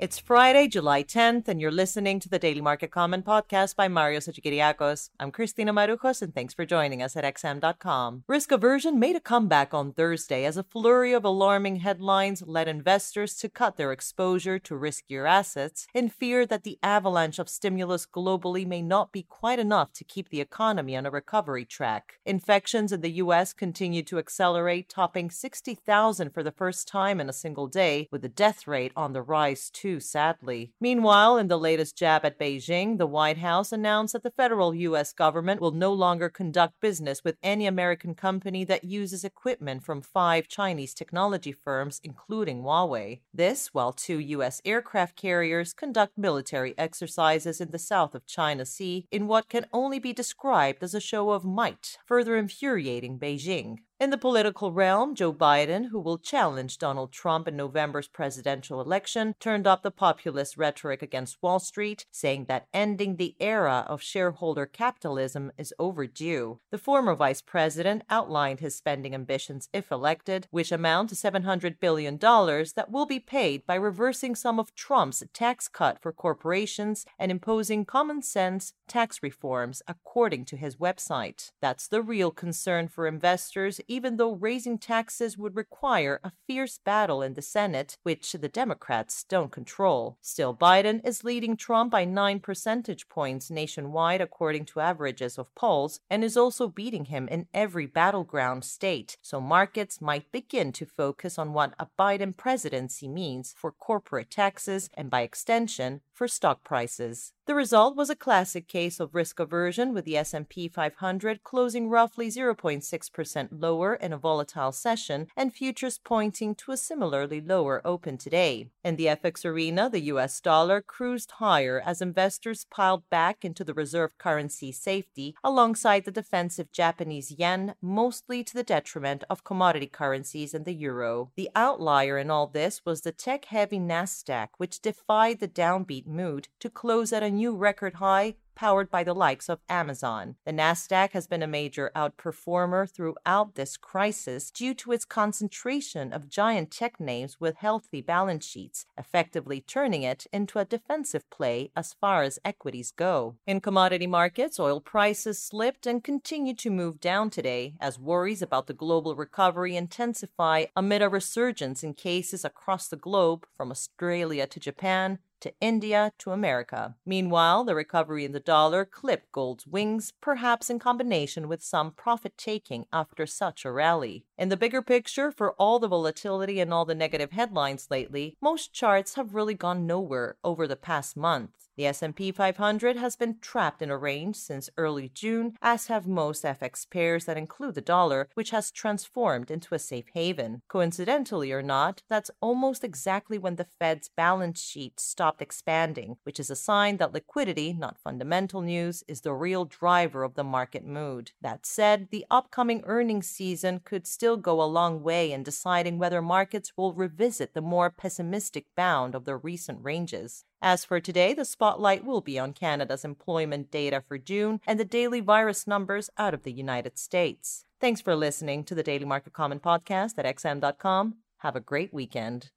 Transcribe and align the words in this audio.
It's 0.00 0.18
Friday, 0.18 0.66
July 0.66 1.02
10th, 1.02 1.46
and 1.46 1.60
you're 1.60 1.70
listening 1.70 2.20
to 2.20 2.28
the 2.30 2.38
Daily 2.38 2.62
Market 2.62 2.90
Comment 2.90 3.22
podcast 3.22 3.76
by 3.76 3.86
Mario 3.86 4.18
Hadjikyriacos. 4.18 5.10
I'm 5.20 5.30
Christina 5.30 5.74
Marujos, 5.74 6.22
and 6.22 6.34
thanks 6.34 6.54
for 6.54 6.64
joining 6.64 7.02
us 7.02 7.16
at 7.16 7.24
XM.com. 7.34 8.24
Risk 8.26 8.50
aversion 8.50 8.98
made 8.98 9.16
a 9.16 9.20
comeback 9.20 9.74
on 9.74 9.92
Thursday 9.92 10.46
as 10.46 10.56
a 10.56 10.62
flurry 10.62 11.12
of 11.12 11.26
alarming 11.26 11.76
headlines 11.76 12.42
led 12.46 12.66
investors 12.66 13.36
to 13.36 13.50
cut 13.50 13.76
their 13.76 13.92
exposure 13.92 14.58
to 14.60 14.72
riskier 14.72 15.28
assets 15.28 15.86
in 15.92 16.08
fear 16.08 16.46
that 16.46 16.62
the 16.62 16.78
avalanche 16.82 17.38
of 17.38 17.50
stimulus 17.50 18.06
globally 18.06 18.66
may 18.66 18.80
not 18.80 19.12
be 19.12 19.22
quite 19.22 19.58
enough 19.58 19.92
to 19.92 20.02
keep 20.02 20.30
the 20.30 20.40
economy 20.40 20.96
on 20.96 21.04
a 21.04 21.10
recovery 21.10 21.66
track. 21.66 22.14
Infections 22.24 22.90
in 22.90 23.02
the 23.02 23.18
U.S. 23.24 23.52
continue 23.52 24.02
to 24.04 24.18
accelerate, 24.18 24.88
topping 24.88 25.30
60,000 25.30 26.32
for 26.32 26.42
the 26.42 26.50
first 26.50 26.88
time 26.88 27.20
in 27.20 27.28
a 27.28 27.34
single 27.34 27.66
day, 27.66 28.08
with 28.10 28.22
the 28.22 28.30
death 28.30 28.66
rate 28.66 28.92
on 28.96 29.12
the 29.12 29.20
rise 29.20 29.68
too 29.68 29.89
too, 29.90 29.98
sadly. 29.98 30.72
Meanwhile, 30.80 31.36
in 31.36 31.48
the 31.48 31.58
latest 31.58 31.96
jab 31.96 32.24
at 32.24 32.38
Beijing, 32.38 32.98
the 32.98 33.06
White 33.06 33.38
House 33.38 33.72
announced 33.72 34.12
that 34.12 34.22
the 34.22 34.30
federal 34.30 34.72
U.S. 34.72 35.12
government 35.12 35.60
will 35.60 35.72
no 35.72 35.92
longer 35.92 36.28
conduct 36.28 36.80
business 36.80 37.24
with 37.24 37.36
any 37.42 37.66
American 37.66 38.14
company 38.14 38.62
that 38.64 38.84
uses 38.84 39.24
equipment 39.24 39.82
from 39.82 40.00
five 40.00 40.46
Chinese 40.46 40.94
technology 40.94 41.50
firms, 41.50 42.00
including 42.04 42.62
Huawei. 42.62 43.20
This, 43.34 43.74
while 43.74 43.92
two 43.92 44.20
U.S. 44.36 44.62
aircraft 44.64 45.16
carriers 45.16 45.72
conduct 45.72 46.16
military 46.16 46.72
exercises 46.78 47.60
in 47.60 47.72
the 47.72 47.78
south 47.78 48.14
of 48.14 48.26
China 48.26 48.64
Sea 48.64 49.06
in 49.10 49.26
what 49.26 49.48
can 49.48 49.66
only 49.72 49.98
be 49.98 50.12
described 50.12 50.84
as 50.84 50.94
a 50.94 51.00
show 51.00 51.30
of 51.30 51.44
might, 51.44 51.98
further 52.06 52.36
infuriating 52.36 53.18
Beijing. 53.18 53.78
In 54.00 54.08
the 54.08 54.16
political 54.16 54.72
realm, 54.72 55.14
Joe 55.14 55.30
Biden, 55.30 55.90
who 55.90 56.00
will 56.00 56.16
challenge 56.16 56.78
Donald 56.78 57.12
Trump 57.12 57.46
in 57.46 57.54
November's 57.54 58.08
presidential 58.08 58.80
election, 58.80 59.34
turned 59.38 59.66
up 59.66 59.82
the 59.82 59.90
populist 59.90 60.56
rhetoric 60.56 61.02
against 61.02 61.36
Wall 61.42 61.58
Street, 61.58 62.06
saying 62.10 62.46
that 62.46 62.66
ending 62.72 63.16
the 63.16 63.36
era 63.40 63.84
of 63.86 64.00
shareholder 64.00 64.64
capitalism 64.64 65.52
is 65.58 65.74
overdue. 65.78 66.60
The 66.70 66.78
former 66.78 67.14
vice 67.14 67.42
president 67.42 68.00
outlined 68.08 68.60
his 68.60 68.74
spending 68.74 69.14
ambitions 69.14 69.68
if 69.70 69.90
elected, 69.90 70.48
which 70.50 70.72
amount 70.72 71.10
to 71.10 71.14
$700 71.14 71.78
billion 71.78 72.16
that 72.16 72.88
will 72.88 73.04
be 73.04 73.20
paid 73.20 73.66
by 73.66 73.74
reversing 73.74 74.34
some 74.34 74.58
of 74.58 74.74
Trump's 74.74 75.22
tax 75.34 75.68
cut 75.68 76.00
for 76.00 76.10
corporations 76.10 77.04
and 77.18 77.30
imposing 77.30 77.84
common 77.84 78.22
sense 78.22 78.72
tax 78.88 79.22
reforms, 79.22 79.82
according 79.86 80.46
to 80.46 80.56
his 80.56 80.76
website. 80.76 81.52
That's 81.60 81.86
the 81.86 82.00
real 82.00 82.30
concern 82.30 82.88
for 82.88 83.06
investors 83.06 83.78
even 83.90 84.18
though 84.18 84.34
raising 84.34 84.78
taxes 84.78 85.36
would 85.36 85.56
require 85.56 86.20
a 86.22 86.30
fierce 86.46 86.78
battle 86.78 87.22
in 87.22 87.34
the 87.34 87.42
Senate, 87.42 87.98
which 88.04 88.32
the 88.32 88.48
Democrats 88.48 89.24
don't 89.24 89.50
control. 89.50 90.16
Still, 90.20 90.54
Biden 90.54 91.04
is 91.04 91.24
leading 91.24 91.56
Trump 91.56 91.90
by 91.90 92.04
nine 92.04 92.38
percentage 92.38 93.08
points 93.08 93.50
nationwide, 93.50 94.20
according 94.20 94.64
to 94.66 94.78
averages 94.78 95.38
of 95.38 95.52
polls, 95.56 95.98
and 96.08 96.22
is 96.22 96.36
also 96.36 96.68
beating 96.68 97.06
him 97.06 97.26
in 97.26 97.48
every 97.52 97.86
battleground 97.86 98.64
state. 98.64 99.16
So 99.22 99.40
markets 99.40 100.00
might 100.00 100.30
begin 100.30 100.70
to 100.74 100.86
focus 100.86 101.36
on 101.36 101.52
what 101.52 101.74
a 101.76 101.88
Biden 101.98 102.36
presidency 102.36 103.08
means 103.08 103.56
for 103.58 103.72
corporate 103.72 104.30
taxes 104.30 104.88
and, 104.94 105.10
by 105.10 105.22
extension, 105.22 106.02
for 106.12 106.28
stock 106.28 106.62
prices. 106.62 107.32
The 107.50 107.56
result 107.56 107.96
was 107.96 108.08
a 108.08 108.14
classic 108.14 108.68
case 108.68 109.00
of 109.00 109.12
risk 109.12 109.40
aversion 109.40 109.92
with 109.92 110.04
the 110.04 110.16
S&P 110.16 110.68
500 110.68 111.42
closing 111.42 111.88
roughly 111.88 112.28
0.6% 112.28 113.48
lower 113.50 113.96
in 113.96 114.12
a 114.12 114.18
volatile 114.18 114.70
session 114.70 115.26
and 115.36 115.52
futures 115.52 115.98
pointing 115.98 116.54
to 116.54 116.70
a 116.70 116.76
similarly 116.76 117.40
lower 117.40 117.82
open 117.84 118.18
today. 118.18 118.68
In 118.84 118.94
the 118.94 119.06
FX 119.06 119.44
arena, 119.44 119.90
the 119.90 120.02
US 120.12 120.40
dollar 120.40 120.80
cruised 120.80 121.32
higher 121.32 121.82
as 121.84 122.00
investors 122.00 122.66
piled 122.70 123.10
back 123.10 123.44
into 123.44 123.64
the 123.64 123.74
reserve 123.74 124.16
currency 124.16 124.70
safety 124.70 125.34
alongside 125.42 126.04
the 126.04 126.12
defensive 126.12 126.70
Japanese 126.70 127.32
yen, 127.32 127.74
mostly 127.82 128.44
to 128.44 128.54
the 128.54 128.62
detriment 128.62 129.24
of 129.28 129.42
commodity 129.42 129.88
currencies 129.88 130.54
and 130.54 130.64
the 130.64 130.72
euro. 130.72 131.32
The 131.34 131.50
outlier 131.56 132.16
in 132.16 132.30
all 132.30 132.46
this 132.46 132.82
was 132.84 133.00
the 133.00 133.10
tech-heavy 133.10 133.80
Nasdaq, 133.80 134.50
which 134.56 134.78
defied 134.78 135.40
the 135.40 135.48
downbeat 135.48 136.06
mood 136.06 136.46
to 136.60 136.70
close 136.70 137.12
at 137.12 137.24
a 137.24 137.39
new 137.40 137.56
record 137.56 137.94
high 137.94 138.34
powered 138.54 138.90
by 138.90 139.02
the 139.02 139.14
likes 139.14 139.48
of 139.48 139.58
Amazon. 139.66 140.36
The 140.44 140.52
Nasdaq 140.52 141.12
has 141.12 141.26
been 141.26 141.42
a 141.42 141.46
major 141.46 141.90
outperformer 141.96 142.86
throughout 142.86 143.54
this 143.54 143.78
crisis 143.78 144.50
due 144.50 144.74
to 144.74 144.92
its 144.92 145.06
concentration 145.06 146.12
of 146.12 146.28
giant 146.28 146.70
tech 146.70 147.00
names 147.00 147.40
with 147.40 147.56
healthy 147.56 148.02
balance 148.02 148.44
sheets, 148.44 148.84
effectively 148.98 149.62
turning 149.62 150.02
it 150.02 150.26
into 150.30 150.58
a 150.58 150.66
defensive 150.66 151.24
play 151.30 151.70
as 151.74 151.94
far 151.94 152.22
as 152.22 152.38
equities 152.44 152.90
go. 152.90 153.36
In 153.46 153.62
commodity 153.62 154.06
markets, 154.06 154.60
oil 154.60 154.82
prices 154.82 155.42
slipped 155.42 155.86
and 155.86 156.04
continue 156.04 156.52
to 156.56 156.68
move 156.68 157.00
down 157.00 157.30
today 157.30 157.72
as 157.80 157.98
worries 157.98 158.42
about 158.42 158.66
the 158.66 158.74
global 158.74 159.16
recovery 159.16 159.74
intensify 159.74 160.66
amid 160.76 161.00
a 161.00 161.08
resurgence 161.08 161.82
in 161.82 161.94
cases 161.94 162.44
across 162.44 162.88
the 162.88 162.96
globe 162.96 163.46
from 163.56 163.70
Australia 163.70 164.46
to 164.46 164.60
Japan 164.60 165.18
to 165.40 165.52
India 165.60 166.12
to 166.18 166.30
America. 166.32 166.96
Meanwhile, 167.04 167.64
the 167.64 167.74
recovery 167.74 168.24
in 168.24 168.32
the 168.32 168.40
dollar 168.40 168.84
clipped 168.84 169.32
gold's 169.32 169.66
wings, 169.66 170.12
perhaps 170.20 170.70
in 170.70 170.78
combination 170.78 171.48
with 171.48 171.62
some 171.62 171.92
profit 171.92 172.36
taking 172.38 172.86
after 172.92 173.26
such 173.26 173.64
a 173.64 173.72
rally. 173.72 174.24
In 174.40 174.48
the 174.48 174.56
bigger 174.56 174.80
picture, 174.80 175.30
for 175.30 175.52
all 175.58 175.78
the 175.78 175.86
volatility 175.86 176.60
and 176.60 176.72
all 176.72 176.86
the 176.86 176.94
negative 176.94 177.32
headlines 177.32 177.88
lately, 177.90 178.38
most 178.40 178.72
charts 178.72 179.16
have 179.16 179.34
really 179.34 179.52
gone 179.52 179.86
nowhere 179.86 180.38
over 180.42 180.66
the 180.66 180.76
past 180.76 181.14
month. 181.14 181.50
The 181.76 181.86
S&P 181.86 182.32
500 182.32 182.96
has 182.96 183.16
been 183.16 183.38
trapped 183.40 183.80
in 183.80 183.90
a 183.90 183.96
range 183.96 184.36
since 184.36 184.68
early 184.76 185.08
June, 185.08 185.56
as 185.62 185.86
have 185.86 186.06
most 186.06 186.44
FX 186.44 186.88
pairs 186.90 187.24
that 187.24 187.38
include 187.38 187.74
the 187.74 187.80
dollar, 187.80 188.28
which 188.34 188.50
has 188.50 188.70
transformed 188.70 189.50
into 189.50 189.74
a 189.74 189.78
safe 189.78 190.06
haven. 190.12 190.60
Coincidentally 190.68 191.52
or 191.52 191.62
not, 191.62 192.02
that's 192.10 192.30
almost 192.42 192.84
exactly 192.84 193.38
when 193.38 193.56
the 193.56 193.66
Fed's 193.78 194.10
balance 194.14 194.60
sheet 194.62 195.00
stopped 195.00 195.40
expanding, 195.40 196.16
which 196.24 196.38
is 196.38 196.50
a 196.50 196.56
sign 196.56 196.98
that 196.98 197.14
liquidity, 197.14 197.72
not 197.72 197.98
fundamental 197.98 198.60
news, 198.60 199.02
is 199.08 199.22
the 199.22 199.32
real 199.32 199.64
driver 199.64 200.22
of 200.22 200.34
the 200.34 200.44
market 200.44 200.84
mood. 200.84 201.32
That 201.40 201.64
said, 201.64 202.08
the 202.10 202.26
upcoming 202.30 202.82
earnings 202.84 203.28
season 203.28 203.80
could 203.84 204.06
still 204.30 204.36
go 204.36 204.62
a 204.62 204.64
long 204.64 205.02
way 205.02 205.32
in 205.32 205.42
deciding 205.42 205.98
whether 205.98 206.22
markets 206.22 206.72
will 206.76 206.92
revisit 206.92 207.52
the 207.52 207.60
more 207.60 207.90
pessimistic 207.90 208.64
bound 208.76 209.16
of 209.16 209.24
their 209.24 209.36
recent 209.36 209.82
ranges. 209.82 210.44
As 210.62 210.84
for 210.84 211.00
today, 211.00 211.34
the 211.34 211.44
spotlight 211.44 212.04
will 212.04 212.20
be 212.20 212.38
on 212.38 212.52
Canada's 212.52 213.04
employment 213.04 213.72
data 213.72 214.04
for 214.06 214.18
June 214.18 214.60
and 214.68 214.78
the 214.78 214.84
daily 214.84 215.18
virus 215.18 215.66
numbers 215.66 216.10
out 216.16 216.32
of 216.32 216.44
the 216.44 216.52
United 216.52 216.96
States. 216.96 217.64
Thanks 217.80 218.00
for 218.00 218.14
listening 218.14 218.62
to 218.64 218.74
the 218.76 218.84
Daily 218.84 219.04
Market 219.04 219.32
Comment 219.32 219.60
podcast 219.60 220.12
at 220.16 220.36
xm.com. 220.36 221.16
Have 221.38 221.56
a 221.56 221.60
great 221.60 221.92
weekend. 221.92 222.50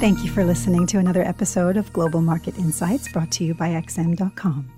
Thank 0.00 0.24
you 0.24 0.30
for 0.30 0.42
listening 0.42 0.86
to 0.86 0.98
another 0.98 1.22
episode 1.22 1.76
of 1.76 1.92
Global 1.92 2.22
Market 2.22 2.56
Insights 2.56 3.12
brought 3.12 3.30
to 3.32 3.44
you 3.44 3.52
by 3.52 3.70
XM.com. 3.72 4.77